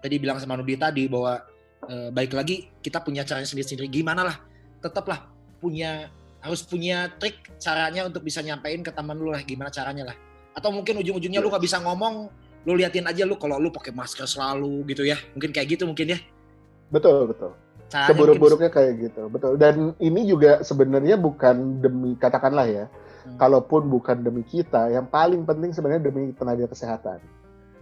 tadi 0.00 0.16
bilang 0.16 0.40
sama 0.40 0.56
Nudi 0.56 0.76
tadi 0.76 1.08
bahwa 1.08 1.40
e, 1.84 2.12
baik 2.12 2.32
lagi 2.32 2.68
kita 2.80 3.04
punya 3.04 3.22
caranya 3.28 3.48
sendiri-sendiri. 3.48 3.92
Gimana 3.92 4.24
lah, 4.24 4.36
tetaplah 4.80 5.28
punya 5.60 6.08
harus 6.40 6.60
punya 6.64 7.08
trik 7.16 7.40
caranya 7.56 8.04
untuk 8.04 8.20
bisa 8.24 8.44
nyampein 8.44 8.84
ke 8.84 8.92
teman 8.92 9.16
lu 9.16 9.32
lah 9.32 9.40
gimana 9.44 9.68
caranya 9.68 10.12
lah. 10.12 10.16
Atau 10.56 10.72
mungkin 10.72 11.00
ujung-ujungnya 11.00 11.40
lu 11.40 11.48
gak 11.52 11.64
bisa 11.64 11.80
ngomong, 11.80 12.28
lu 12.64 12.72
liatin 12.76 13.04
aja 13.04 13.24
lu 13.28 13.36
kalau 13.36 13.60
lu 13.60 13.68
pakai 13.72 13.92
masker 13.92 14.28
selalu 14.28 14.84
gitu 14.92 15.04
ya. 15.04 15.16
Mungkin 15.36 15.52
kayak 15.52 15.76
gitu 15.76 15.84
mungkin 15.88 16.16
ya. 16.16 16.18
Betul, 16.90 17.30
betul. 17.30 17.52
Seburuk-buruknya 17.94 18.74
kayak 18.74 18.92
gitu, 18.98 19.30
betul. 19.30 19.54
Dan 19.54 19.94
ini 20.02 20.26
juga 20.26 20.66
sebenarnya 20.66 21.14
bukan 21.14 21.78
demi 21.78 22.18
katakanlah 22.18 22.66
ya, 22.66 22.84
hmm. 22.90 23.38
kalaupun 23.38 23.86
bukan 23.86 24.26
demi 24.26 24.42
kita, 24.42 24.90
yang 24.90 25.06
paling 25.06 25.46
penting 25.46 25.70
sebenarnya 25.70 26.10
demi 26.10 26.34
tenaga 26.34 26.66
kesehatan. 26.66 27.22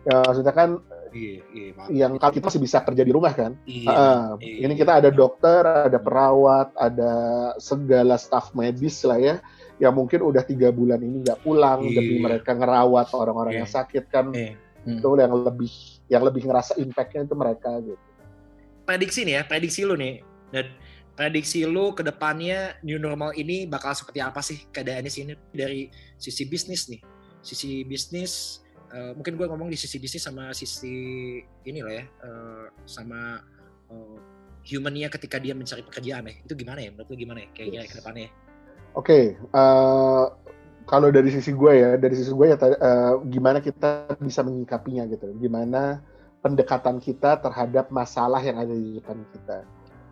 Ya, 0.03 0.19
maksudnya 0.27 0.51
kan 0.51 0.83
iya, 1.15 1.39
iya, 1.55 1.71
yang 1.95 2.19
kalau 2.19 2.35
kita 2.35 2.51
masih 2.51 2.61
bisa 2.61 2.83
kerja 2.85 3.03
di 3.07 3.13
rumah 3.15 3.33
kan. 3.33 3.57
Iya, 3.65 3.89
uh, 3.89 4.29
iya, 4.43 4.67
ini 4.69 4.75
kita 4.77 5.01
ada 5.01 5.09
dokter, 5.09 5.65
ada 5.65 5.97
hmm. 5.97 6.07
perawat, 6.07 6.69
ada 6.77 7.13
segala 7.57 8.21
staf 8.21 8.53
medis 8.53 9.01
lah 9.09 9.17
ya, 9.17 9.35
yang 9.81 9.97
mungkin 9.97 10.21
udah 10.21 10.45
tiga 10.45 10.69
bulan 10.75 11.01
ini 11.01 11.25
nggak 11.25 11.41
pulang 11.41 11.89
iya. 11.89 11.97
demi 11.97 12.21
mereka 12.21 12.53
ngerawat 12.53 13.17
orang-orang 13.17 13.57
iya. 13.57 13.61
yang 13.65 13.71
sakit 13.71 14.05
kan. 14.13 14.29
Iya. 14.37 14.61
Hmm. 14.83 14.99
Itu 14.99 15.15
yang 15.15 15.33
lebih 15.41 15.73
yang 16.11 16.23
lebih 16.27 16.43
ngerasa 16.51 16.77
impactnya 16.77 17.25
itu 17.25 17.37
mereka 17.39 17.71
gitu 17.81 18.12
prediksi 18.85 19.27
nih 19.27 19.35
ya, 19.41 19.43
prediksi 19.47 19.83
lu 19.87 19.95
nih. 19.97 20.23
Dan 20.53 20.67
prediksi 21.13 21.65
lu 21.69 21.93
ke 21.93 22.03
depannya 22.05 22.77
new 22.85 22.97
normal 22.97 23.37
ini 23.37 23.69
bakal 23.69 23.93
seperti 23.93 24.21
apa 24.21 24.41
sih 24.41 24.65
keadaannya 24.73 25.13
sini 25.13 25.33
dari 25.53 25.89
sisi 26.17 26.49
bisnis 26.49 26.89
nih. 26.89 27.01
Sisi 27.43 27.83
bisnis 27.83 28.63
uh, 28.95 29.13
mungkin 29.17 29.35
gue 29.35 29.47
ngomong 29.49 29.69
di 29.73 29.79
sisi 29.79 29.99
bisnis 29.99 30.25
sama 30.25 30.55
sisi 30.55 31.39
ini 31.43 31.81
lah 31.81 31.95
ya, 32.01 32.05
uh, 32.25 32.67
sama 32.85 33.41
uh, 33.91 34.19
humannya 34.63 35.11
ketika 35.11 35.43
dia 35.43 35.53
mencari 35.53 35.83
pekerjaan 35.83 36.29
ya. 36.29 36.35
Itu 36.45 36.55
gimana 36.55 36.81
ya 36.81 36.91
menurut 36.95 37.09
lu 37.11 37.17
gimana 37.19 37.39
ya 37.45 37.49
kayaknya 37.57 37.81
yes. 37.85 37.91
ke 37.91 37.95
depannya? 37.99 38.31
Oke, 38.93 39.09
okay, 39.09 39.25
uh, 39.57 40.29
kalau 40.85 41.09
dari 41.09 41.33
sisi 41.33 41.57
gue 41.57 41.73
ya, 41.73 41.97
dari 41.97 42.13
sisi 42.13 42.29
gue 42.29 42.53
ya 42.53 42.57
uh, 42.61 43.25
gimana 43.25 43.65
kita 43.65 44.13
bisa 44.21 44.45
menyikapinya 44.45 45.09
gitu. 45.09 45.33
Gimana 45.41 46.05
pendekatan 46.43 46.99
kita 46.99 47.39
terhadap 47.39 47.89
masalah 47.95 48.43
yang 48.43 48.59
ada 48.59 48.75
di 48.75 48.99
depan 48.99 49.23
kita. 49.31 49.63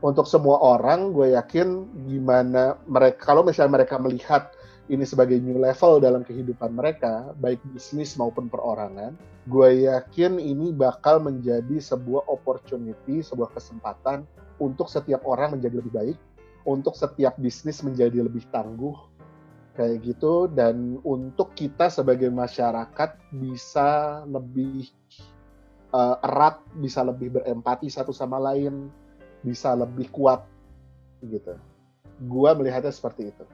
Untuk 0.00 0.24
semua 0.24 0.56
orang, 0.62 1.12
gue 1.12 1.36
yakin 1.36 1.84
gimana 2.08 2.80
mereka, 2.88 3.34
kalau 3.34 3.44
misalnya 3.44 3.84
mereka 3.84 4.00
melihat 4.00 4.54
ini 4.88 5.04
sebagai 5.04 5.36
new 5.38 5.60
level 5.60 6.00
dalam 6.00 6.24
kehidupan 6.24 6.72
mereka, 6.72 7.36
baik 7.36 7.60
bisnis 7.76 8.16
maupun 8.16 8.48
perorangan, 8.48 9.12
gue 9.46 9.86
yakin 9.86 10.40
ini 10.40 10.72
bakal 10.72 11.20
menjadi 11.20 11.76
sebuah 11.78 12.26
opportunity, 12.32 13.20
sebuah 13.20 13.52
kesempatan 13.52 14.24
untuk 14.56 14.88
setiap 14.88 15.20
orang 15.28 15.60
menjadi 15.60 15.84
lebih 15.84 15.92
baik, 15.92 16.18
untuk 16.64 16.96
setiap 16.96 17.36
bisnis 17.36 17.84
menjadi 17.84 18.24
lebih 18.24 18.42
tangguh, 18.50 18.96
kayak 19.78 20.00
gitu, 20.02 20.48
dan 20.50 20.98
untuk 21.04 21.52
kita 21.54 21.92
sebagai 21.92 22.32
masyarakat 22.32 23.20
bisa 23.36 24.22
lebih 24.26 24.90
uh, 25.92 26.16
erat, 26.24 26.62
bisa 26.78 27.02
lebih 27.04 27.38
berempati 27.38 27.90
satu 27.90 28.10
sama 28.14 28.38
lain, 28.38 28.90
bisa 29.42 29.74
lebih 29.74 30.10
kuat 30.10 30.44
gitu. 31.24 31.56
Gua 32.26 32.52
melihatnya 32.52 32.92
seperti 32.92 33.32
itu. 33.32 33.44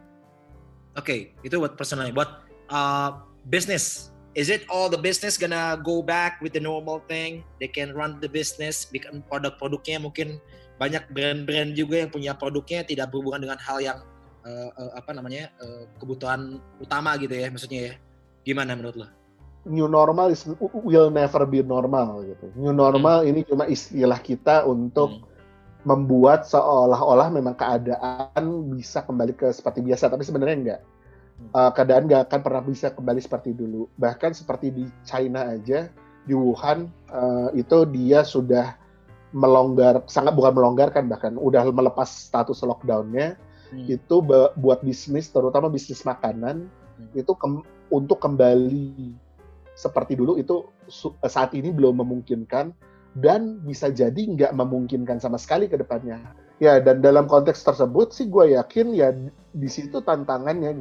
Oke, 0.96 1.04
okay, 1.04 1.20
itu 1.44 1.60
buat 1.60 1.76
personal. 1.76 2.08
Buat 2.10 2.48
uh, 2.72 3.20
business, 3.52 4.10
is 4.32 4.48
it 4.48 4.64
all 4.72 4.88
the 4.88 4.98
business 4.98 5.36
gonna 5.36 5.76
go 5.84 6.00
back 6.00 6.40
with 6.40 6.56
the 6.56 6.62
normal 6.62 7.04
thing? 7.04 7.44
They 7.60 7.68
can 7.68 7.92
run 7.92 8.18
the 8.24 8.30
business, 8.30 8.88
bikin 8.88 9.20
produk-produknya 9.28 10.00
mungkin 10.00 10.40
banyak 10.76 11.08
brand-brand 11.12 11.72
juga 11.72 12.04
yang 12.04 12.10
punya 12.12 12.32
produknya 12.36 12.84
tidak 12.84 13.12
berhubungan 13.12 13.48
dengan 13.48 13.60
hal 13.60 13.80
yang 13.80 13.98
uh, 14.44 14.70
uh, 14.76 14.92
apa 14.96 15.12
namanya 15.16 15.52
uh, 15.60 15.88
kebutuhan 16.00 16.60
utama 16.80 17.16
gitu 17.20 17.32
ya, 17.32 17.48
maksudnya 17.52 17.80
ya. 17.92 17.94
Gimana 18.46 18.78
menurut 18.78 18.96
lo? 19.04 19.08
New 19.66 19.90
normal 19.90 20.30
is 20.30 20.46
will 20.72 21.10
never 21.10 21.42
be 21.44 21.60
normal 21.60 22.22
gitu. 22.22 22.46
New 22.54 22.72
normal 22.72 23.26
hmm. 23.26 23.30
ini 23.34 23.40
cuma 23.42 23.66
istilah 23.66 24.22
kita 24.22 24.62
untuk 24.64 25.18
hmm. 25.18 25.26
membuat 25.82 26.46
seolah-olah 26.46 27.28
memang 27.34 27.58
keadaan 27.58 28.70
bisa 28.70 29.02
kembali 29.02 29.34
ke 29.34 29.50
seperti 29.50 29.82
biasa, 29.82 30.08
tapi 30.08 30.22
sebenarnya 30.22 30.56
enggak. 30.56 30.80
Uh, 31.52 31.68
keadaan 31.76 32.08
nggak 32.08 32.32
akan 32.32 32.40
pernah 32.40 32.62
bisa 32.64 32.88
kembali 32.94 33.20
seperti 33.20 33.52
dulu. 33.52 33.90
Bahkan 34.00 34.32
seperti 34.32 34.72
di 34.72 34.88
China 35.04 35.44
aja, 35.52 35.92
di 36.24 36.32
Wuhan 36.32 36.88
uh, 37.12 37.52
itu 37.52 37.84
dia 37.92 38.24
sudah 38.24 38.72
melonggar, 39.36 40.00
sangat 40.08 40.32
bukan 40.32 40.56
melonggarkan 40.56 41.12
bahkan 41.12 41.36
udah 41.36 41.66
melepas 41.68 42.08
status 42.08 42.64
lockdownnya. 42.64 43.36
Hmm. 43.68 43.84
Itu 43.90 44.22
buat 44.56 44.80
bisnis, 44.80 45.28
terutama 45.28 45.68
bisnis 45.68 46.06
makanan, 46.06 46.70
hmm. 46.70 47.18
itu 47.18 47.34
ke 47.34 47.46
untuk 47.92 48.18
kembali 48.18 49.25
seperti 49.76 50.16
dulu 50.16 50.40
itu 50.40 50.64
eh, 50.88 51.30
saat 51.30 51.52
ini 51.52 51.68
belum 51.70 52.00
memungkinkan 52.00 52.72
dan 53.16 53.60
bisa 53.64 53.92
jadi 53.92 54.16
nggak 54.16 54.56
memungkinkan 54.56 55.20
sama 55.20 55.36
sekali 55.36 55.68
ke 55.68 55.76
depannya. 55.76 56.20
Ya, 56.56 56.80
dan 56.80 57.04
dalam 57.04 57.28
konteks 57.28 57.60
tersebut 57.60 58.16
sih 58.16 58.32
gue 58.32 58.56
yakin 58.56 58.96
ya 58.96 59.12
di 59.52 59.68
situ 59.68 60.00
tantangannya 60.00 60.72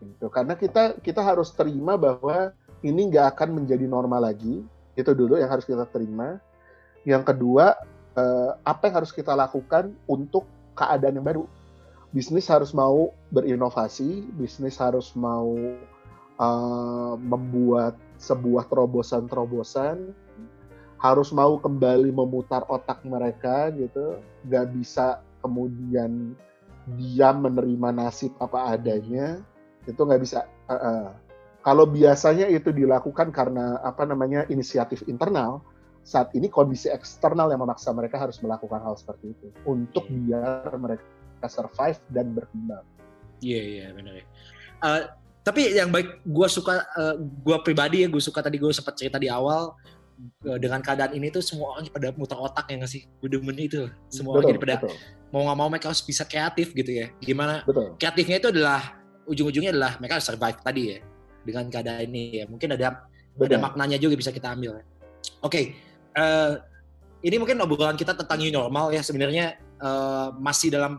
gitu. 0.00 0.32
Karena 0.32 0.56
kita 0.56 0.96
kita 1.04 1.20
harus 1.20 1.52
terima 1.52 2.00
bahwa 2.00 2.56
ini 2.80 3.12
nggak 3.12 3.36
akan 3.36 3.60
menjadi 3.60 3.84
normal 3.84 4.24
lagi. 4.24 4.64
Itu 4.96 5.12
dulu 5.12 5.36
yang 5.36 5.52
harus 5.52 5.68
kita 5.68 5.84
terima. 5.92 6.40
Yang 7.04 7.36
kedua, 7.36 7.76
eh, 8.16 8.50
apa 8.64 8.88
yang 8.88 9.04
harus 9.04 9.12
kita 9.12 9.36
lakukan 9.36 9.92
untuk 10.08 10.48
keadaan 10.72 11.20
yang 11.20 11.28
baru? 11.28 11.44
Bisnis 12.08 12.48
harus 12.48 12.72
mau 12.72 13.12
berinovasi, 13.28 14.24
bisnis 14.32 14.80
harus 14.80 15.12
mau 15.12 15.52
uh, 16.40 17.14
membuat 17.20 17.98
sebuah 18.18 18.66
terobosan-terobosan 18.66 20.12
harus 20.98 21.30
mau 21.30 21.54
kembali 21.62 22.10
memutar 22.10 22.66
otak 22.66 23.06
mereka 23.06 23.70
gitu, 23.70 24.18
nggak 24.50 24.66
bisa 24.74 25.22
kemudian 25.40 26.34
diam 26.98 27.36
menerima 27.46 27.94
nasib 27.94 28.34
apa 28.42 28.74
adanya, 28.74 29.38
itu 29.86 29.98
nggak 30.02 30.22
bisa. 30.22 30.50
Uh, 30.66 30.74
uh. 30.74 31.06
Kalau 31.62 31.86
biasanya 31.86 32.50
itu 32.50 32.74
dilakukan 32.74 33.30
karena 33.30 33.78
apa 33.82 34.02
namanya 34.02 34.46
inisiatif 34.50 35.06
internal, 35.06 35.62
saat 36.02 36.32
ini 36.32 36.48
kondisi 36.48 36.88
eksternal 36.88 37.52
yang 37.52 37.60
memaksa 37.60 37.92
mereka 37.92 38.16
harus 38.16 38.40
melakukan 38.40 38.80
hal 38.80 38.96
seperti 38.96 39.36
itu 39.36 39.46
untuk 39.68 40.08
biar 40.08 40.72
mereka 40.80 41.46
survive 41.46 42.00
dan 42.10 42.32
berkembang. 42.32 42.86
Iya 43.38 43.54
yeah, 43.54 43.64
iya 43.64 43.78
yeah, 43.78 43.90
benar 43.94 44.14
ya. 44.16 44.26
Uh, 44.78 45.02
tapi 45.48 45.72
yang 45.72 45.88
baik 45.88 46.20
gue 46.28 46.48
suka 46.52 46.84
uh, 46.92 47.16
gue 47.16 47.56
pribadi 47.64 48.04
ya 48.04 48.08
gue 48.12 48.20
suka 48.20 48.44
tadi 48.44 48.60
gue 48.60 48.68
sempat 48.68 49.00
cerita 49.00 49.16
di 49.16 49.32
awal 49.32 49.72
uh, 50.44 50.58
dengan 50.60 50.84
keadaan 50.84 51.16
ini 51.16 51.32
tuh 51.32 51.40
semua 51.40 51.72
orang 51.72 51.88
pada 51.88 52.12
muter 52.12 52.36
otak 52.36 52.68
ya 52.68 52.84
nggak 52.84 52.92
sih 52.92 53.08
gue 53.24 53.28
demen 53.32 53.56
itu 53.56 53.88
semua 54.12 54.36
betul, 54.36 54.38
orang 54.38 54.48
jadi 54.52 54.60
pada 54.60 54.76
betul. 54.84 54.96
mau 55.32 55.40
nggak 55.48 55.56
mau 55.56 55.68
mereka 55.72 55.86
harus 55.88 56.04
bisa 56.04 56.28
kreatif 56.28 56.76
gitu 56.76 56.92
ya 56.92 57.08
gimana 57.24 57.64
betul. 57.64 57.96
kreatifnya 57.96 58.36
itu 58.44 58.48
adalah 58.52 59.00
ujung-ujungnya 59.24 59.72
adalah 59.72 59.96
mereka 59.96 60.20
harus 60.20 60.28
survive 60.28 60.60
tadi 60.60 60.82
ya 60.92 60.98
dengan 61.48 61.64
keadaan 61.72 62.04
ini 62.12 62.24
ya 62.40 62.44
mungkin 62.44 62.76
ada 62.76 63.08
Betul. 63.38 63.54
ada 63.54 63.56
maknanya 63.62 63.96
juga 64.02 64.18
bisa 64.18 64.34
kita 64.34 64.50
ambil. 64.50 64.82
Ya. 64.82 64.84
Oke, 64.84 64.90
okay, 65.46 65.64
uh, 66.18 66.58
ini 67.22 67.38
mungkin 67.38 67.62
obrolan 67.62 67.94
kita 67.94 68.18
tentang 68.18 68.42
new 68.42 68.50
normal 68.50 68.90
ya 68.90 68.98
sebenarnya 68.98 69.54
uh, 69.78 70.34
masih 70.34 70.74
dalam 70.74 70.98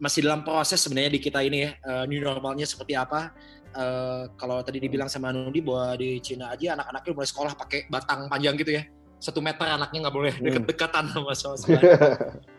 masih 0.00 0.24
dalam 0.26 0.42
proses 0.46 0.80
sebenarnya 0.80 1.12
di 1.14 1.20
kita 1.20 1.40
ini 1.42 1.68
ya 1.68 1.70
uh, 1.84 2.04
new 2.08 2.20
normalnya 2.20 2.66
seperti 2.66 2.94
apa. 2.96 3.34
Uh, 3.74 4.30
kalau 4.38 4.62
tadi 4.62 4.78
dibilang 4.78 5.10
sama 5.10 5.34
Nudi 5.34 5.58
bahwa 5.58 5.98
di 5.98 6.22
Cina 6.22 6.54
aja 6.54 6.78
anak-anaknya 6.78 7.10
mulai 7.10 7.28
sekolah 7.28 7.52
pakai 7.58 7.90
batang 7.90 8.30
panjang 8.30 8.54
gitu 8.54 8.78
ya 8.78 8.86
satu 9.24 9.40
meter 9.40 9.64
anaknya 9.64 10.04
nggak 10.04 10.16
boleh 10.20 10.34
hmm. 10.36 10.44
deket-dekatan 10.44 11.04
sama 11.08 11.32
sosmed. 11.32 11.80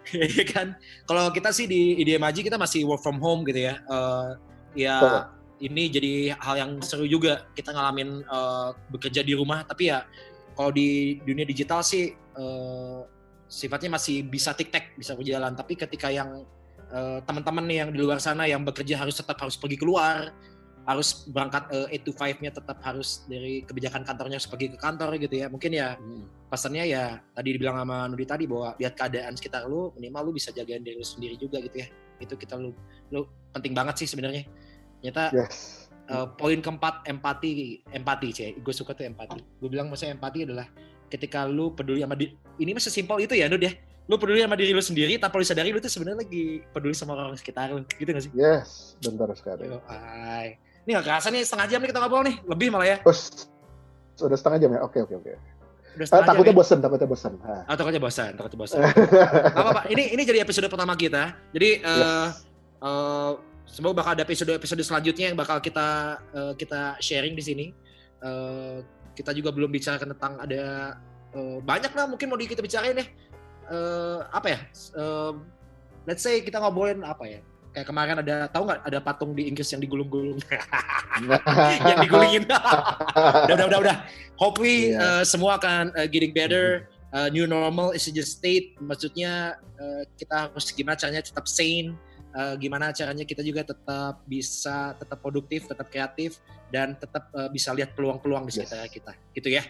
Iya 0.05 0.45
kan? 0.45 0.77
Kalau 1.09 1.33
kita 1.33 1.49
sih 1.49 1.65
di 1.65 1.97
IDM 1.97 2.21
Aji 2.21 2.45
kita 2.45 2.61
masih 2.61 2.85
work 2.85 3.01
from 3.01 3.17
home 3.17 3.41
gitu 3.49 3.69
ya. 3.69 3.81
Uh, 3.89 4.37
ya 4.77 5.01
Betul. 5.01 5.21
ini 5.65 5.83
jadi 5.89 6.13
hal 6.37 6.55
yang 6.61 6.71
seru 6.85 7.09
juga 7.09 7.49
kita 7.57 7.73
ngalamin 7.73 8.21
uh, 8.29 8.77
bekerja 8.93 9.25
di 9.25 9.33
rumah. 9.33 9.65
Tapi 9.65 9.89
ya 9.89 10.05
kalau 10.53 10.69
di 10.69 11.17
dunia 11.25 11.41
digital 11.41 11.81
sih 11.81 12.13
uh, 12.37 13.01
sifatnya 13.45 13.97
masih 13.97 14.25
bisa 14.25 14.53
tik-tak 14.57 14.97
bisa 14.97 15.13
berjalan 15.13 15.53
tapi 15.53 15.77
ketika 15.77 16.09
yang 16.09 16.45
uh, 16.95 17.19
teman-teman 17.27 17.63
nih 17.67 17.77
yang 17.83 17.89
di 17.91 17.99
luar 17.99 18.23
sana 18.23 18.47
yang 18.47 18.63
bekerja 18.63 19.03
harus 19.03 19.19
tetap 19.19 19.35
harus 19.43 19.59
pergi 19.59 19.75
keluar 19.75 20.31
harus 20.85 21.25
berangkat 21.27 21.65
uh, 21.73 21.89
8 21.89 22.05
to 22.05 22.13
5-nya 22.13 22.53
tetap 22.53 22.77
harus 22.85 23.25
dari 23.27 23.65
kebijakan 23.65 24.05
kantornya 24.05 24.37
harus 24.37 24.47
pergi 24.47 24.71
ke 24.73 24.77
kantor 24.77 25.17
gitu 25.17 25.33
ya. 25.33 25.49
Mungkin 25.49 25.73
ya 25.73 25.97
hmm. 25.97 26.47
pesannya 26.47 26.85
ya 26.85 27.03
tadi 27.33 27.57
dibilang 27.57 27.81
sama 27.81 28.05
Nudi 28.05 28.25
tadi 28.29 28.45
bahwa 28.45 28.77
lihat 28.77 28.93
keadaan 28.93 29.33
sekitar 29.33 29.65
lu 29.65 29.89
minimal 29.97 30.29
lu 30.29 30.31
bisa 30.37 30.53
jagain 30.53 30.85
diri 30.85 30.95
lu 30.95 31.05
sendiri 31.05 31.35
juga 31.41 31.57
gitu 31.57 31.81
ya. 31.81 31.87
Itu 32.21 32.37
kita 32.37 32.55
lu 32.61 32.69
lu 33.09 33.25
penting 33.49 33.73
banget 33.73 34.05
sih 34.05 34.07
sebenarnya. 34.13 34.45
Ternyata 35.01 35.33
yes 35.33 35.85
uh, 36.09 36.27
poin 36.37 36.59
keempat 36.61 37.05
empati 37.09 37.81
empati 37.89 38.27
sih 38.33 38.49
gue 38.57 38.73
suka 38.73 38.93
tuh 38.93 39.09
empati 39.09 39.39
gue 39.41 39.69
bilang 39.69 39.89
maksudnya 39.89 40.17
empati 40.17 40.45
adalah 40.45 40.67
ketika 41.09 41.45
lu 41.45 41.71
peduli 41.73 42.01
sama 42.01 42.17
di, 42.17 42.33
ini 42.57 42.71
masih 42.73 42.91
simpel 42.91 43.21
itu 43.21 43.37
ya 43.37 43.45
Nud 43.49 43.61
ya 43.61 43.73
lu 44.05 44.15
peduli 44.21 44.41
sama 44.45 44.53
diri 44.53 44.71
lu 44.71 44.83
sendiri 44.83 45.17
tanpa 45.17 45.41
lu 45.41 45.45
sadari 45.45 45.74
lu 45.74 45.81
tuh 45.81 45.89
sebenarnya 45.89 46.21
lagi 46.21 46.62
peduli 46.69 46.93
sama 46.93 47.17
orang 47.17 47.33
sekitar 47.33 47.74
lu 47.74 47.81
gitu 47.97 48.09
gak 48.13 48.24
sih 48.24 48.31
yes 48.38 48.93
benar 49.01 49.33
sekali 49.33 49.65
Yo, 49.65 49.81
ay. 49.89 50.62
ini 50.85 50.93
gak 50.93 51.05
kerasa 51.09 51.33
nih 51.33 51.41
setengah 51.41 51.67
jam 51.74 51.79
nih 51.81 51.89
kita 51.89 52.00
ngobrol 52.05 52.24
nih 52.25 52.35
lebih 52.45 52.67
malah 52.69 52.88
ya 52.88 52.97
Terus, 53.01 53.50
sudah 54.13 54.38
setengah 54.38 54.59
jam 54.62 54.69
ya 54.77 54.79
oke 54.85 55.00
oke 55.01 55.15
oke 55.17 55.33
Udah 55.95 56.07
ah, 56.12 56.27
takutnya 56.27 56.51
ya? 56.51 56.59
bosan, 56.59 56.77
takutnya 56.83 57.07
bosan. 57.07 57.33
Ah, 57.39 57.75
takutnya 57.79 58.01
bosan, 58.03 58.31
takutnya 58.35 58.59
bosan. 58.59 58.79
apa 59.59 59.69
pak? 59.79 59.85
Ini 59.88 60.12
ini 60.12 60.21
jadi 60.27 60.43
episode 60.43 60.67
pertama 60.67 60.91
kita. 61.00 61.31
Jadi 61.55 61.79
uh, 61.88 62.27
yes. 62.27 62.43
uh, 62.83 63.31
semoga 63.63 64.03
bakal 64.03 64.11
ada 64.20 64.27
episode-episode 64.27 64.83
selanjutnya 64.83 65.31
yang 65.31 65.39
bakal 65.39 65.63
kita 65.63 66.20
uh, 66.35 66.51
kita 66.59 67.00
sharing 67.00 67.31
di 67.31 67.44
sini. 67.44 67.65
Uh, 68.20 68.83
kita 69.15 69.31
juga 69.31 69.55
belum 69.55 69.72
bicara 69.72 69.96
tentang 69.96 70.35
ada 70.44 70.96
uh, 71.31 71.63
banyak 71.63 71.91
lah 71.96 72.05
mungkin 72.11 72.27
mau 72.27 72.35
di 72.35 72.51
kita 72.51 72.59
bicarain 72.59 73.00
deh. 73.00 73.07
Uh, 73.69 74.19
apa 74.29 74.47
ya? 74.53 74.59
Uh, 74.93 75.33
let's 76.05 76.21
say 76.21 76.41
kita 76.41 76.61
ngobrolin 76.61 77.01
apa 77.01 77.25
ya? 77.25 77.39
Kayak 77.75 77.87
kemarin 77.91 78.15
ada 78.23 78.47
tahu 78.47 78.71
nggak 78.71 78.81
ada 78.87 78.99
patung 79.03 79.35
di 79.35 79.51
Inggris 79.51 79.67
yang 79.75 79.83
digulung-gulung, 79.83 80.39
yang 81.91 81.99
digulingin. 81.99 82.47
udah, 83.51 83.55
udah, 83.55 83.65
udah, 83.67 83.79
udah. 83.83 83.97
Hopefully 84.39 84.95
yeah. 84.95 85.19
uh, 85.19 85.23
semua 85.27 85.59
akan 85.59 85.91
uh, 85.99 86.07
getting 86.07 86.31
better. 86.31 86.87
Uh, 87.11 87.27
new 87.31 87.47
normal 87.47 87.91
is 87.91 88.07
just 88.07 88.39
state. 88.39 88.75
Maksudnya 88.79 89.59
uh, 89.79 90.03
kita 90.15 90.47
harus 90.47 90.71
gimana 90.71 90.95
caranya 90.95 91.23
tetap 91.23 91.47
sane 91.47 91.95
uh, 92.35 92.55
gimana 92.59 92.91
caranya 92.91 93.23
kita 93.23 93.41
juga 93.41 93.63
tetap 93.63 94.21
bisa 94.27 94.93
tetap 94.99 95.17
produktif, 95.23 95.65
tetap 95.65 95.87
kreatif 95.87 96.43
dan 96.69 96.93
tetap 96.99 97.31
uh, 97.31 97.47
bisa 97.49 97.71
lihat 97.71 97.95
peluang-peluang 97.95 98.45
di 98.45 98.51
sekitar 98.59 98.85
yes. 98.85 98.91
kita. 98.91 99.11
Gitu 99.31 99.49
ya. 99.55 99.63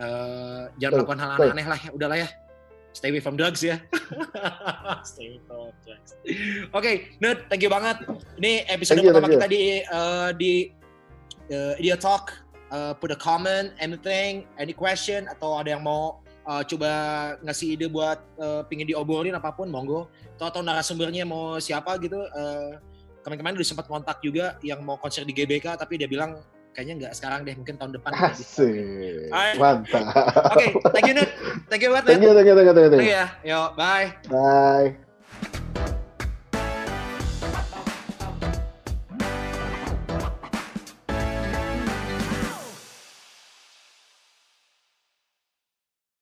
Uh, 0.00 0.66
jangan 0.80 1.02
melakukan 1.02 1.20
hal 1.22 1.30
aneh-aneh 1.38 1.66
lah 1.70 1.78
ya. 1.78 1.90
Udahlah 1.94 2.18
ya. 2.18 2.28
Stay 2.90 3.14
away 3.14 3.22
from 3.22 3.38
drugs 3.38 3.62
ya. 3.62 3.78
Stay 5.10 5.30
away 5.30 5.40
from 5.46 5.70
drugs. 5.86 6.10
Oke, 6.18 6.74
okay, 6.74 6.96
Nut, 7.22 7.46
thank 7.46 7.62
you 7.62 7.70
banget. 7.70 8.02
Ini 8.36 8.66
episode 8.66 8.98
thank 8.98 9.08
pertama 9.08 9.28
you, 9.30 9.34
kita 9.38 9.46
di 9.46 9.62
uh, 9.86 10.30
di 10.34 10.52
uh, 11.54 11.78
Idiot 11.78 12.02
Talk. 12.02 12.34
Uh, 12.70 12.94
put 12.94 13.10
a 13.10 13.18
comment, 13.18 13.74
anything, 13.82 14.46
any 14.54 14.70
question 14.70 15.26
atau 15.26 15.58
ada 15.58 15.74
yang 15.74 15.82
mau 15.82 16.22
uh, 16.46 16.62
coba 16.62 16.90
ngasih 17.42 17.74
ide 17.74 17.86
buat 17.90 18.18
uh, 18.38 18.62
pingin 18.66 18.86
diobrolin 18.88 19.34
apa 19.34 19.50
pun 19.54 19.66
monggo 19.66 20.06
atau 20.38 20.46
atau 20.48 20.60
narasumbernya 20.62 21.26
mau 21.26 21.58
siapa 21.58 21.98
gitu 22.00 22.16
uh, 22.16 22.78
kemarin-kemarin 23.26 23.56
udah 23.60 23.68
sempat 23.68 23.86
kontak 23.86 24.18
juga 24.24 24.56
yang 24.64 24.80
mau 24.80 24.96
konser 24.96 25.26
di 25.28 25.34
GBK 25.36 25.76
tapi 25.76 26.00
dia 26.00 26.08
bilang 26.08 26.40
kayaknya 26.74 26.94
nggak 27.06 27.12
sekarang 27.18 27.42
deh 27.42 27.54
mungkin 27.58 27.74
tahun 27.76 27.92
depan 27.98 28.10
Asik. 28.14 29.30
mantap. 29.58 30.04
Oke 30.54 30.54
okay, 30.54 30.68
thank 30.94 31.06
you 31.10 31.14
Nut. 31.18 31.30
Thank 31.66 31.82
you 31.82 31.90
banget 31.90 32.04
thank 32.06 32.22
you 32.22 32.32
thank 32.34 32.48
you 32.48 32.54
thank 32.54 32.68
you 32.68 32.74
thank 32.74 32.86
you, 32.86 32.92
thank 32.94 33.08
you 33.10 33.14
ya. 33.14 33.26
Yo 33.42 33.60
bye. 33.74 34.14
Bye 34.30 35.09